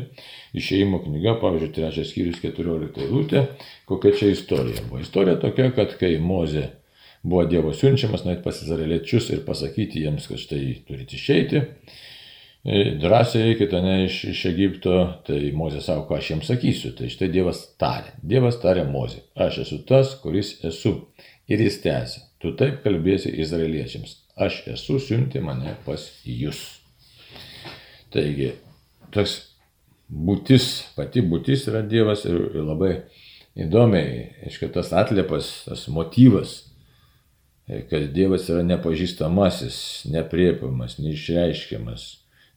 [0.57, 3.43] Išėjimo knyga, pavyzdžiui, trečias skyrius 14 eilutė,
[3.89, 5.03] kokia čia istorija buvo.
[5.03, 6.69] Istorija tokia, kad kai Mozė
[7.23, 11.61] buvo Dievo siunčiamas, nueit pas izraeliečius ir pasakyti jiems, kad štai turite išeiti,
[12.63, 14.95] e, drąsiai eikite ne iš, iš Egipto,
[15.27, 16.93] tai Mozė sako, ką aš jiems sakysiu.
[16.95, 18.15] Tai štai Dievas tarė.
[18.23, 20.95] Dievas tarė Mozė, aš esu tas, kuris esu.
[21.49, 26.59] Ir jis tęsė, tu taip kalbėsi izraeliečiams, aš esu siunti mane pas jūs.
[28.13, 28.53] Taigi,
[29.13, 29.33] tas
[30.09, 32.93] būtis, pati būtis yra Dievas ir labai
[33.59, 36.68] įdomiai, aiškiai, tas atliepas, tas motyvas,
[37.89, 39.81] kad Dievas yra nepažįstamasis,
[40.13, 42.07] nepriepiamas, neišreiškiamas.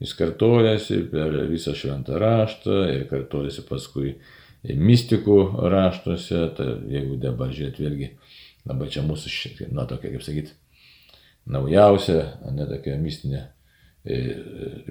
[0.02, 4.16] Jis kartojasi per visą šventą raštą ir kartojasi paskui
[4.62, 8.10] mistikų raštuose, tai jeigu dabar žiūrėt vėlgi
[8.62, 9.30] Dabar čia mūsų,
[9.74, 10.52] na, tokia, kaip sakyt,
[11.50, 12.20] naujausia,
[12.54, 13.42] ne tokia mistinė,
[14.06, 14.18] e,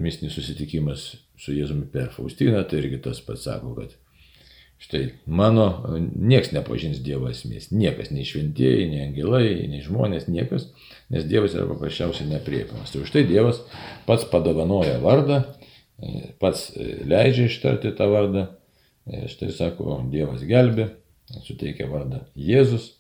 [0.04, 1.06] mistinis susitikimas
[1.40, 3.96] su Jėzumi per Faustiną, tai irgi tas pats sako, kad
[4.82, 5.66] štai mano,
[6.16, 10.70] nieks nepažins Dievo esmės, niekas, nei šventieji, nei angelai, nei žmonės, niekas,
[11.14, 12.94] nes Dievas yra paprasčiausiai nepriepiamas.
[12.94, 13.62] Tai už tai Dievas
[14.08, 15.44] pats padovanoja vardą,
[16.02, 18.48] e, pats e, leidžia ištarti tą vardą,
[19.30, 20.92] štai sako, Dievas gelbė,
[21.46, 22.92] suteikia vardą Jėzus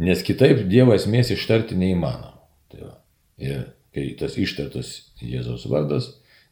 [0.00, 2.38] Nes kitaip Dievo esmės ištarti neįmanoma.
[2.72, 2.94] Tai va.
[3.36, 6.06] ir kai tas ištartas Jėzaus vardas,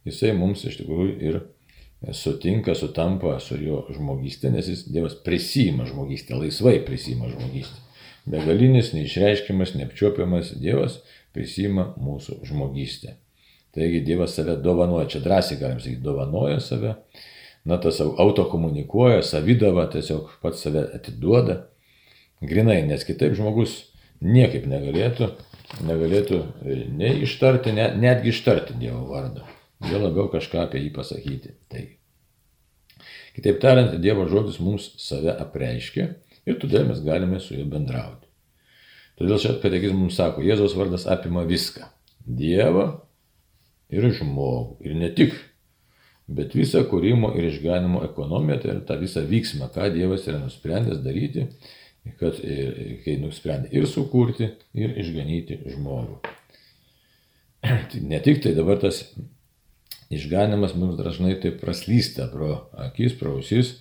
[0.04, 1.38] jisai mums iš tikrųjų ir
[2.12, 7.80] sutinka, sutampa su jo žmogystė, nes jis Dievas prisima žmogystę, laisvai prisima žmogystę.
[8.28, 11.00] Begalinis, neišreiškiamas, neapčiuopiamas Dievas
[11.34, 13.16] prisima mūsų žmogystę.
[13.74, 16.94] Taigi Dievas save dovanoja, čia drąsiai galim sakyti, dovanoja save,
[17.68, 21.64] na tas autokomunikuoja, savydava, tiesiog pats save atiduoda
[22.38, 23.88] Grinai, nes kitaip žmogus
[24.22, 25.32] niekaip negalėtų,
[25.88, 29.42] negalėtų e, nei ištarti, net, netgi ištarti Dievo vardą.
[29.86, 31.54] Jo labiau kažką apie jį pasakyti.
[31.70, 31.84] Tai.
[33.36, 36.08] Kitaip tariant, Dievo žodis mums save apreiškia
[36.48, 38.26] ir todėl mes galime su juo bendrauti.
[39.18, 41.86] Todėl čia katekizmas mums sako, Jėzaus vardas apima viską.
[42.26, 42.88] Dievą
[43.94, 44.80] ir žmogų.
[44.86, 45.34] Ir ne tik,
[46.26, 51.02] bet visą kūrimo ir išganimo ekonomiją, tai yra tą visą vyksmą, ką Dievas yra nusprendęs
[51.06, 51.46] daryti
[52.16, 52.38] kad
[53.04, 56.20] kai nusprendė ir sukurti, ir išganyti žmogų.
[58.08, 59.02] Ne tik tai dabar tas
[60.10, 63.74] išganimas mums dažnai taip praslysta pro akis, pro ausis,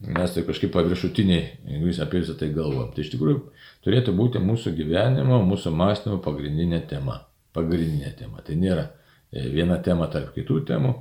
[0.00, 2.92] mes tai kažkaip paviršutiniai, jūs apie visą tai galvojam.
[2.92, 3.40] Tai iš tikrųjų
[3.86, 7.22] turėtų būti mūsų gyvenimo, mūsų mąstymo pagrindinė tema.
[7.56, 8.42] Pagrindinė tema.
[8.44, 8.90] Tai nėra
[9.32, 10.92] e, viena tema tarp kitų temų,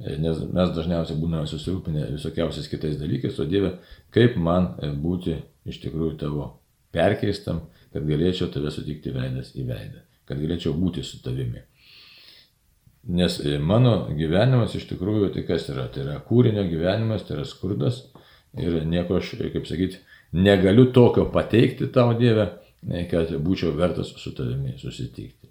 [0.00, 3.76] e, nes mes dažniausiai būname susirūpinę visokiausiais kitais dalykais, o Dieve,
[4.14, 5.38] kaip man e, būti
[5.70, 6.50] iš tikrųjų tavo
[6.96, 10.02] perkeistam, kad galėčiau tave sutikti veidas į veidą.
[10.26, 11.62] kad galėčiau būti su tavimi.
[13.06, 15.86] Nes e, mano gyvenimas iš tikrųjų tai kas yra?
[15.94, 18.02] Tai yra kūrinio gyvenimas, tai yra skurdas
[18.58, 20.00] ir nieko aš, kaip sakyti,
[20.34, 22.48] negaliu tokio pateikti tau Dievę,
[23.10, 25.46] kad būčiau vertas su tavimi susitikti.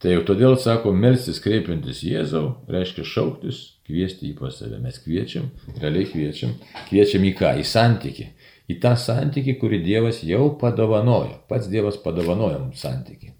[0.00, 4.78] Tai jau todėl sako, melstis kreipiantis Jėzau, reiškia šauktis, kviesti jį pas save.
[4.80, 6.54] Mes kviečiam, realiai kviečiam,
[6.88, 7.50] kviečiam į ką?
[7.60, 8.30] Į santyki.
[8.70, 11.42] Į tą santyki, kurį Dievas jau padovanojo.
[11.50, 13.34] Pats Dievas padovanojo mums santyki.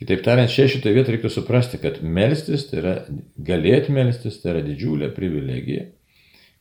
[0.00, 2.92] Kitaip tariant, čia šitoje vietoje reikia suprasti, kad melstis, tai yra
[3.36, 5.90] galėti melstis, tai yra didžiulė privilegija,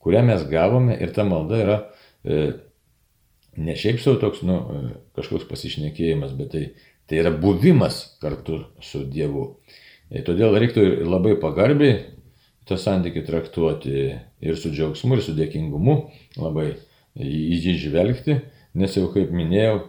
[0.04, 2.42] kurią mes gavome ir ta malda yra e,
[3.64, 6.66] ne šiaip savo toks, nu, e, kažkoks pasišnekėjimas, bet tai,
[7.08, 9.46] tai yra buvimas kartu su Dievu.
[10.12, 11.96] Ir todėl reiktų labai pagarbiai
[12.68, 13.96] tą santykį traktuoti
[14.44, 15.96] ir su džiaugsmu, ir su dėkingumu,
[16.42, 16.74] labai
[17.16, 18.42] į jį žvelgti,
[18.80, 19.80] nes jau kaip minėjau,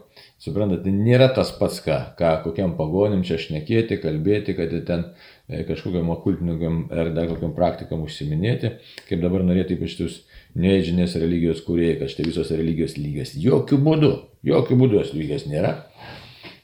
[0.41, 5.05] suprantate, nėra tas pats ką, ką kokiam pagonim čia šnekėti, kalbėti, kad ten
[5.49, 8.75] e, kažkokiam okultiniam ar dar kokiam praktikam užsiminėti,
[9.09, 10.19] kaip dabar norėtų ypač tus
[10.59, 13.37] neįžinės religijos kūrėjai, kad štai visos religijos lygios.
[13.39, 14.13] Jokių būdų,
[14.51, 15.77] jokių būdų jos lygios nėra.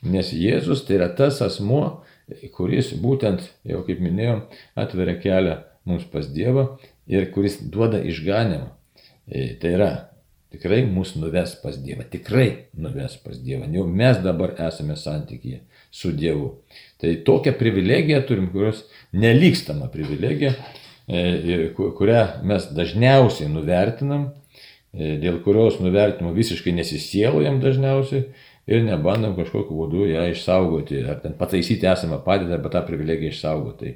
[0.06, 2.02] Nes Jėzus tai yra tas asmuo,
[2.54, 4.40] kuris būtent, jau kaip minėjau,
[4.78, 6.68] atveria kelią mums pas Dievą
[7.10, 8.72] ir kuris duoda išganimą.
[9.26, 9.90] E, tai yra,
[10.54, 13.68] tikrai mus nuves pas Dievą, tikrai nuves pas Dievą.
[13.74, 16.52] Jau mes dabar esame santykyje su Dievu.
[17.00, 20.54] Tai tokią privilegiją turim, kurios nelikstama privilegija,
[21.06, 24.32] E, kurią mes dažniausiai nuvertinam,
[24.90, 28.24] e, dėl kurios nuvertimo visiškai nesisielojam dažniausiai
[28.66, 33.92] ir nebandom kažkokiu būdu ją išsaugoti, ar ten pataisyti esamą padėtį, arba tą privilegiją išsaugoti.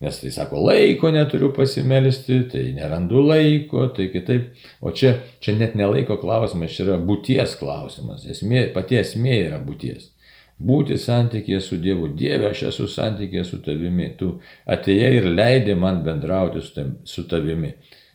[0.00, 4.50] Nes tai sako, laiko neturiu pasimelisti, tai nerandu laiko, tai kitaip.
[4.84, 8.26] O čia, čia net nelaiko klausimas, čia yra būties klausimas.
[8.28, 10.10] Esmė, pati esmė yra būties
[10.58, 12.10] būti santykėje su Dievu.
[12.16, 14.10] Dieve, aš esu santykėje su tavimi.
[14.18, 14.30] Tu
[14.66, 16.62] atėjai ir leidai man bendrauti
[17.04, 17.74] su tavimi.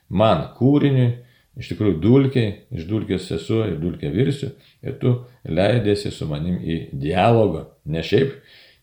[0.09, 1.11] Man kūriniui,
[1.61, 4.51] iš tikrųjų dulkiai, iš dulkės esu ir dulkė virsiu.
[4.81, 5.13] Ir tu
[5.45, 7.67] leidėsi su manim į dialogą.
[7.85, 8.33] Ne šiaip,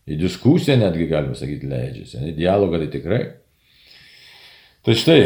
[0.09, 2.23] į diskusiją netgi galima sakyti leidžiasi.
[2.31, 3.21] Į dialogą tai tikrai.
[4.85, 5.19] Tai štai,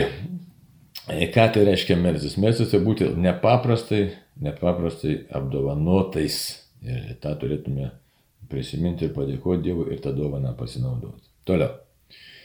[1.34, 2.36] ką tai reiškia melsis?
[2.42, 4.04] Melsis tai būti nepaprastai,
[4.44, 6.42] nepaprastai apdovanotais.
[6.84, 7.94] Ir tą turėtume
[8.52, 11.30] prisiminti ir padėkoti Dievui ir tą dovaną pasinaudoti.
[11.48, 11.78] Toliau.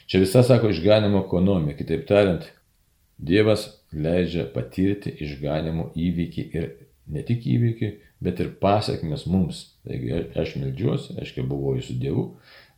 [0.09, 1.74] Čia visa sako išganimo ekonomija.
[1.77, 2.46] Kitaip tariant,
[3.18, 6.68] Dievas leidžia patirti išganimo įvykį ir
[7.11, 7.90] ne tik įvykį,
[8.25, 9.65] bet ir pasiekmes mums.
[9.87, 12.25] Taigi aš melžiuosi, reiškia buvoju su Dievu,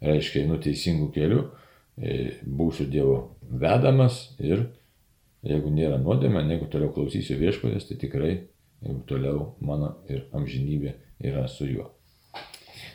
[0.05, 1.41] reiškia einu teisingų kelių,
[2.01, 4.69] e, būsiu Dievo vedamas ir
[5.47, 8.35] jeigu nėra nuodėmė, jeigu toliau klausysiu viešpatės, tai tikrai
[9.09, 11.91] toliau mano ir amžinybė yra su juo.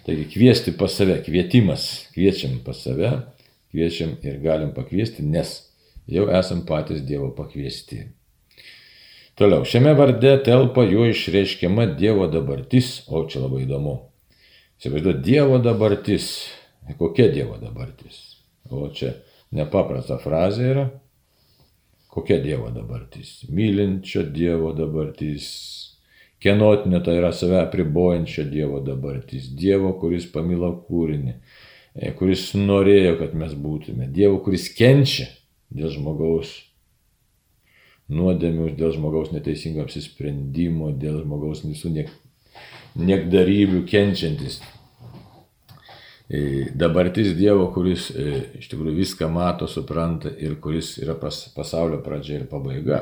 [0.06, 3.12] Taigi kviesti pas save, kvietimas, kviečiam pas save,
[3.74, 5.58] kviečiam ir galim pakviesti, nes
[6.10, 8.04] jau esam patys Dievo pakviesti.
[9.36, 13.96] Toliau, šiame varde telpa jo išreiškiama Dievo dabartis, o čia labai įdomu.
[14.80, 16.28] Įsivaizduoju, Dievo dabartis.
[16.96, 18.22] Kokia Dievo dabartis?
[18.72, 19.10] O čia
[19.52, 20.86] nepaprasta frazė yra.
[22.16, 23.42] Kokia Dievo dabartis?
[23.52, 25.50] Mylinčio Dievo dabartis,
[26.40, 29.50] Kenotinė tai yra save apribojančio Dievo dabartis.
[29.60, 31.36] Dievo, kuris pamilo kūrinį,
[31.96, 34.08] e, kuris norėjo, kad mes būtume.
[34.16, 35.28] Dievo, kuris kenčia
[35.76, 36.56] dėl žmogaus
[38.14, 42.12] nuodėmių, dėl žmogaus neteisingo apsisprendimo, dėl žmogaus visų niek,
[42.96, 44.62] niekdarybių kenčiantis.
[46.26, 52.02] E, dabartis Dievo, kuris e, iš tikrųjų viską mato, supranta ir kuris yra pas, pasaulio
[52.06, 53.02] pradžia ir pabaiga.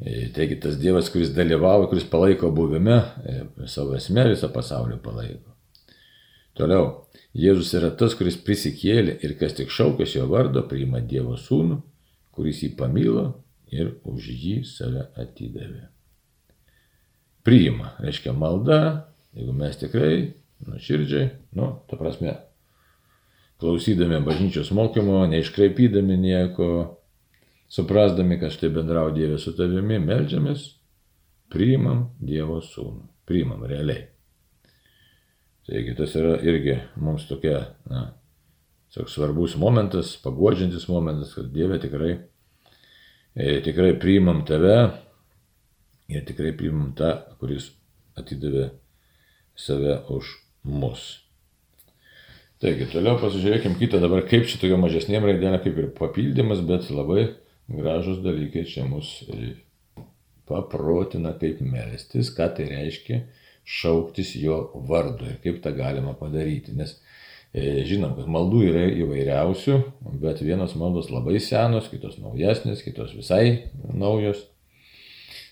[0.00, 2.98] E, taigi tas Dievas, kuris dalyvauja, kuris palaiko buvime,
[3.68, 5.52] savo esmę visą pasaulį palaiko.
[6.56, 6.88] Toliau,
[7.36, 11.78] Jėzus yra tas, kuris prisikėlė ir kas tik šaukės jo vardo, priima Dievo sūnų,
[12.32, 13.30] kuris jį pamilo
[13.72, 15.88] ir už jį save atidavė.
[17.42, 18.78] Priima, reiškia malda,
[19.34, 20.16] jeigu mes tikrai,
[20.62, 22.36] nuoširdžiai, nu, ta prasme,
[23.62, 26.68] klausydami bažnyčios mokymo, neiškraipydami nieko,
[27.72, 30.68] suprasdami, kad štai bendrau Dievė su tavimi, melžiamės,
[31.52, 33.08] priimam Dievo sūnų.
[33.26, 34.08] Priimam realiai.
[35.66, 38.08] Taigi tas yra irgi mums tokia, na,
[38.94, 42.16] toks svarbus momentas, paguodžiantis momentas, kad Dieve tikrai,
[43.36, 44.76] tikrai priimam tave
[46.12, 47.70] ir tikrai priimam tą, kuris
[48.18, 48.70] atidavė
[49.56, 50.36] save už
[50.68, 51.04] mus.
[52.62, 57.24] Taigi, toliau pasižiūrėkime kitą dabar, kaip šitokia mažesnėm raidelė, kaip ir papildymas, bet labai
[57.66, 59.16] gražus dalykai čia mus
[60.46, 63.22] paprotina, kaip melstis, ką tai reiškia
[63.64, 66.74] šauktis jo vardu ir kaip tą galima padaryti.
[66.78, 66.96] Nes
[67.52, 69.74] žinom, kad maldų yra įvairiausių,
[70.22, 74.38] bet vienos maldos labai senos, kitos naujesnės, kitos visai naujos.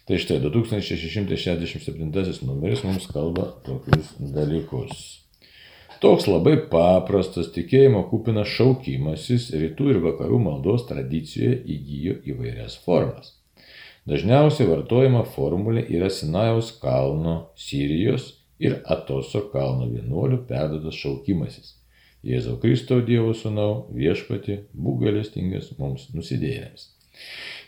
[0.08, 5.20] Tai štai 2667 numeris mums kalba tokius dalykus.
[6.00, 13.36] Toks labai paprastas tikėjimo kupinas šaukimasis rytų ir vakarų maldos tradicijoje įgyjo įvairias formas.
[14.08, 21.79] Dažniausiai vartojama formulė yra Sinajaus kalno Sirijos ir Atoso kalno vienuolių perdotas šaukimasis.
[22.26, 26.90] Jėzau Kristau Dievo Sūnau, viešpati, būk galestingas mums nusidėjėliams.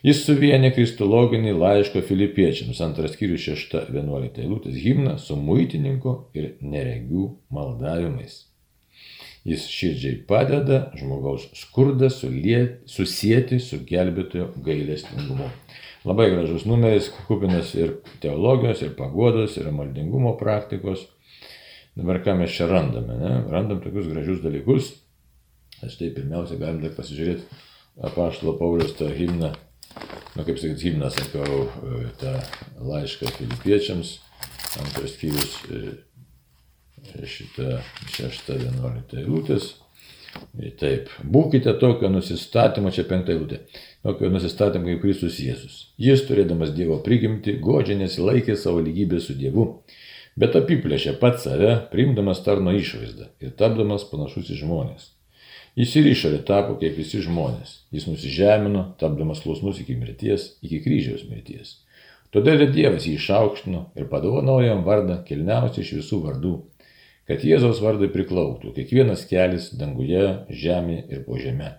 [0.03, 8.43] Jis suvienė kristologinį laiško filipiečiams, antras skyrius 6.11 eilutės himną su muitininku ir neregių maldavimais.
[9.47, 15.49] Jis širdžiai padeda žmogaus skurdą susijęti su gelbėtojo gailestingumu.
[16.07, 21.07] Labai gražus numeris, kupinas ir teologijos, ir pagodos, ir maldingumo praktikos.
[21.97, 23.19] Dabar ką mes čia randame?
[23.21, 23.33] Ne?
[23.53, 24.95] Randam tokius gražius dalykus.
[25.83, 27.45] Štai pirmiausia, galim dar pasižiūrėti
[28.01, 29.53] apaštalo Paulius tą himną,
[30.37, 32.33] nu kaip sakyti, himną sakau, e, tą
[32.81, 34.15] laišką filipiečiams,
[34.81, 37.81] antras skyrius e, šitą
[38.17, 39.75] 6.11 eilutės.
[40.81, 43.59] Taip, būkite tokio nusistatymo, čia penktą eilutę,
[44.07, 45.91] tokio nusistatymo kaip Kristus Jėzus.
[46.01, 49.67] Jis, turėdamas Dievo prigimti, godžiai nesilaikė savo lygybę su Dievu,
[50.37, 55.11] bet apiplėšė pat save, priimdamas tarno išvaizdą ir tapdamas panašus į žmonės.
[55.79, 57.79] Jis ir išorė tapo kaip visi žmonės.
[57.97, 61.79] Jis nusižemino, tapdamas klausnus iki mirties, iki kryžiaus mirties.
[62.33, 66.53] Todėl ir Dievas jį išaukštino ir padovanojo jam vardą kilniausią iš visų vardų,
[67.29, 71.75] kad Jėzaus vardai priklauktų kiekvienas kelias danguje, žemėje ir po žemė.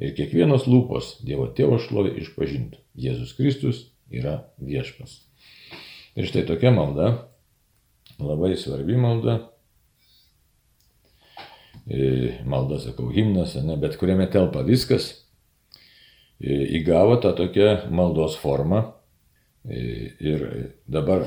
[0.00, 2.80] Ir kiekvienos lūpos Dievo tėvo šlovė išpažintų.
[2.96, 3.82] Jėzus Kristus
[4.12, 5.20] yra viešpas.
[6.16, 7.10] Ir štai tokia malda,
[8.24, 9.38] labai svarbi malda,
[12.46, 15.10] malda, sakau, himnas, ne, bet kuriame telpa viskas,
[16.40, 18.84] įgavo tą tokią maldos formą.
[19.66, 20.44] Ir
[20.88, 21.26] dabar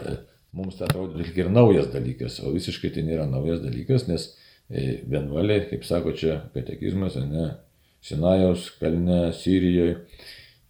[0.54, 4.32] mums tai atrodo tik ir naujas dalykas, o visiškai tai nėra naujas dalykas, nes
[4.70, 7.52] vienuoliai, kaip sako čia katekizmas, ne,
[8.04, 10.00] Sinajaus kalne, Sirijoje,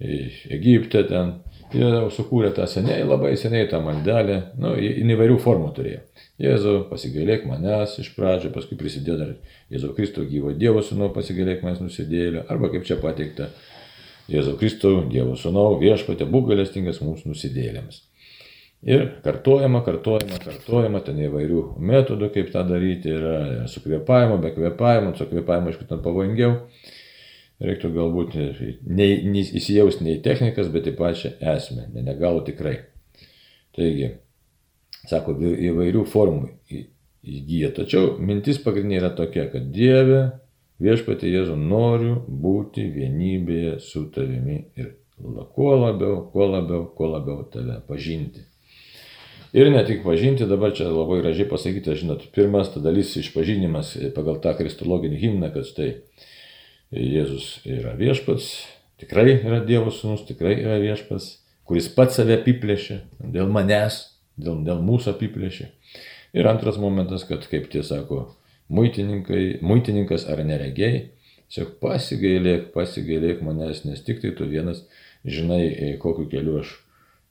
[0.04, 1.34] Egipte ten,
[1.72, 6.02] jie jau sukūrė tą seniai, labai seniai tą maldelę, nu, įvairių formų turėjo.
[6.44, 9.36] Jėzau, pasigailėk manęs iš pradžio, paskui prisidėjo dar
[9.72, 13.52] Jėzau Kristų gyvo Dievo sūnau, pasigailėk manęs nusidėlio, arba kaip čia pateikta,
[14.32, 18.02] Jėzau Kristų, Dievo sūnau, viešpatė, būk galestingas mūsų nusidėlėms.
[18.84, 25.14] Ir kartuojama, kartuojama, kartuojama, ten įvairių metodų, kaip tą daryti, yra su kvėpavimu, be kvėpavimo,
[25.16, 26.58] su kvėpavimu, aišku, ten pavojingiau.
[27.62, 32.80] Reiktų galbūt įsijausti ne į technikas, bet į pačią esmę, ne negalų tikrai.
[33.78, 34.10] Taigi,
[35.10, 36.50] sako, įvairių formų
[37.24, 37.72] įgyja.
[37.78, 40.24] Tačiau mintis pagrindinė yra tokia, kad Dieve,
[40.84, 44.96] viešpatė Jėzu, noriu būti vienybėje su tavimi ir
[45.54, 48.44] kuo labiau, kuo labiau, kuo labiau tave pažinti.
[49.54, 54.40] Ir ne tik pažinti, dabar čia labai gražiai pasakyta, žinot, pirmas ta dalis išpažinimas pagal
[54.42, 55.92] tą kristologinį himną, kad štai
[56.94, 58.52] Jėzus yra viešpats,
[59.02, 63.00] tikrai yra Dievo sūnus, tikrai yra viešpats, kuris pats save apiplėšė
[63.34, 64.00] dėl manęs,
[64.38, 65.70] dėl, dėl mūsų apiplėšė.
[66.38, 68.28] Ir antras momentas, kad, kaip tie sako,
[68.70, 71.08] muitininkas ar neregiai,
[71.50, 74.84] tiesiog pasigailėk, pasigailėk manęs, nes tik tai tu vienas
[75.26, 76.76] žinai, e, kokiu keliu aš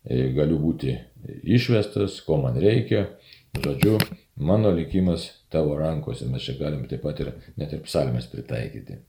[0.07, 0.97] e, galiu būti
[1.43, 3.09] išvestas, ko man reikia.
[3.53, 3.99] Žodžiu,
[4.41, 9.03] mano likimas tavo rankose, mes čia galim taip pat ir net ir psalmės pritaikyti.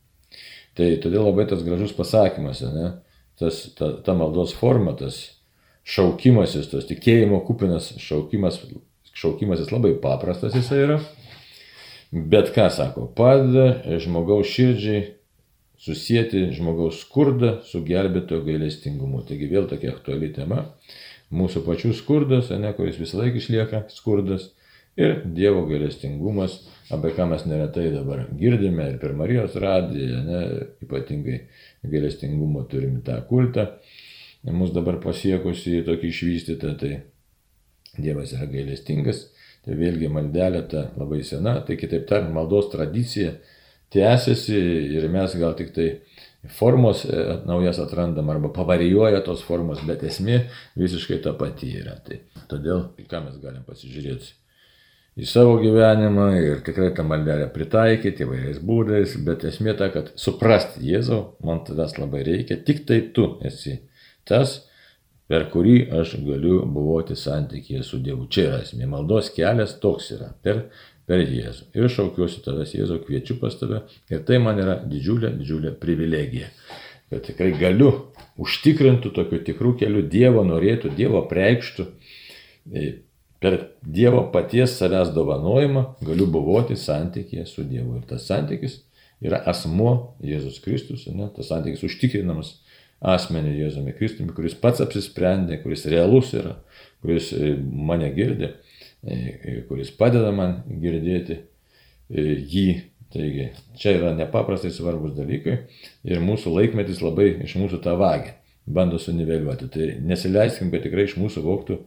[0.78, 2.92] Tai todėl labai tas gražus pasakymas, ne?
[3.40, 5.20] tas, ta, ta maldos forma, tas
[5.90, 8.60] šaukimasis, tos tikėjimo kupinas šaukimas,
[9.18, 11.00] šaukimasis labai paprastas jisai yra.
[12.14, 15.08] Bet ką sako, padeda žmogaus širdžiai
[15.84, 19.24] susijęti žmogaus skurdą su gelbėtojo gailestingumu.
[19.28, 20.68] Taigi vėl tokia aktuali tema.
[21.34, 24.52] Mūsų pačių skurdas, ne, kuris visą laiką išlieka skurdas.
[24.94, 26.60] Ir Dievo gailestingumas,
[26.92, 30.42] apie ką mes neretai dabar girdime ir per Marijos radiją, ne,
[30.84, 31.40] ypatingai
[31.88, 33.70] gailestingumo turime tą kultą
[34.52, 36.94] mus dabar pasiekusi tokį išvystytą, tai
[37.94, 39.28] Dievas yra gailestingas,
[39.64, 43.36] tai vėlgi maldelė ta labai sena, tai kitaip tariant, maldos tradicija
[43.94, 44.58] tęsiasi
[44.98, 45.88] ir mes gal tik tai
[46.58, 50.42] formos e, naujas atrandam arba pavarijuoja tos formos, bet esmė
[50.76, 52.00] visiškai ta pati yra.
[52.04, 54.34] Tai todėl, ką mes galim pasižiūrėti
[55.14, 60.82] į savo gyvenimą ir tikrai tą maldelę pritaikyti įvairiais būdais, bet esmė ta, kad suprasti
[60.90, 63.78] Jėzau, man tavęs labai reikia, tik tai tu esi
[64.30, 64.62] tas,
[65.30, 68.28] per kurį aš galiu buvoti santykėje su Dievu.
[68.30, 68.90] Čia yra esmė.
[68.90, 70.32] Maldos kelias toks yra.
[70.46, 70.66] Per,
[71.10, 71.70] per Jėzų.
[71.78, 73.84] Ir šaukiuosi tavęs, Jėzau, kviečiu pas tave.
[74.12, 76.52] Ir tai man yra didžiulė, didžiulė privilegija.
[77.14, 77.92] Kad tikrai galiu
[78.42, 81.88] užtikrintų tokiu tikrų keliu Dievo norėtų, Dievo preikštų.
[83.44, 87.98] Per Dievo paties savęs dovanojimą galiu buvoti santykėje su Dievu.
[88.00, 88.80] Ir tas santykis
[89.24, 91.28] yra asmo Jėzus Kristus, ne?
[91.36, 92.56] tas santykis užtikrinamas
[93.04, 96.56] asmenį Jėzumi Kristumi, kuris pats apsisprendė, kuris realus yra,
[97.04, 98.54] kuris e, mane girdė,
[99.04, 101.42] e, e, kuris padeda man girdėti
[102.10, 102.68] jį.
[103.14, 103.44] Taigi,
[103.78, 105.52] čia yra nepaprastai svarbus dalykai
[106.10, 108.32] ir mūsų laikmetis labai iš mūsų tą vagį
[108.66, 109.68] bando suniveliuoti.
[109.70, 111.78] Tai nesileiskim, kad tikrai iš mūsų voktų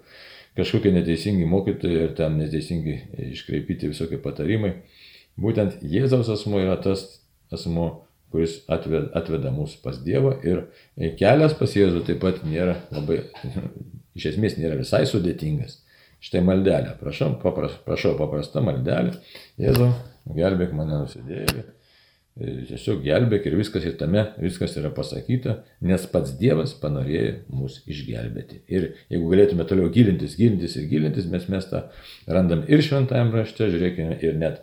[0.57, 2.97] kažkokie neteisingi mokytojai ir ten neteisingi
[3.33, 4.73] iškreipyti visokie patarimai.
[5.41, 7.05] Būtent Jėzaus asmo yra tas
[7.53, 10.65] asmo, kuris atveda, atveda mus pas Dievą ir
[11.21, 13.21] kelias pas Jėzų taip pat nėra labai,
[14.19, 15.83] iš esmės nėra visai sudėtingas.
[16.25, 19.13] Štai maldelė, prašau, papras, prašau paprasta maldelė,
[19.61, 19.91] Jėzau,
[20.35, 21.67] gelbėk mane nusidėjėlį,
[22.37, 28.61] tiesiog gelbėk ir viskas ir tame, viskas yra pasakyta, nes pats Dievas panorėjo mus išgelbėti.
[28.69, 31.87] Ir jeigu galėtume toliau gilintis, gilintis ir gilintis, mes mes tą
[32.29, 34.63] randam ir šventajame rašte, žiūrėkime, ir net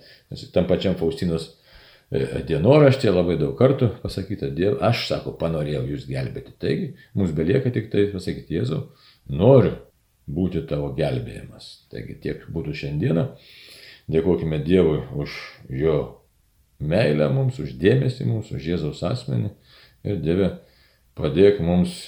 [0.53, 1.53] tam pačiam Faustinos
[2.13, 6.53] E, dienoraštė labai daug kartų pasakyta, Dieve, aš, sako, panorėjau jūs gelbėti.
[6.61, 8.83] Taigi, mums belieka tik tai pasakyti, Jėzau,
[9.33, 9.73] noriu
[10.29, 11.71] būti tavo gelbėjimas.
[11.89, 13.25] Taigi tiek būtų šiandieną.
[14.13, 15.39] Dėkojime Dievui už
[15.73, 15.97] jo
[16.79, 19.53] meilę mums, už dėmesį mums, už Jėzaus asmenį.
[20.03, 20.49] Ir Dieve,
[21.17, 22.01] padėk mums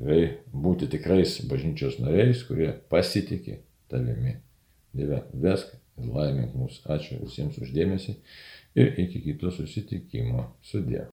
[0.00, 3.60] tikrai būti tikrais bažnyčios nariais, kurie pasitikė
[3.90, 4.38] tavimi.
[4.96, 6.80] Dieve, vesk ir laimink mus.
[6.88, 8.16] Ačiū visiems uždėmesį
[8.80, 10.48] ir iki kito susitikimo.
[10.62, 11.08] Sudė.